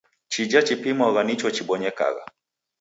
[0.31, 2.23] Chija chipimwagha nicho chibonyekagha.